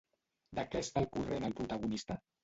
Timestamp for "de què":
0.59-0.79